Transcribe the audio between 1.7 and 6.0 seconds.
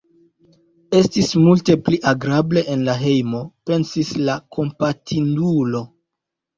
pli agrable en la hejmo," pensis la kompatindulo.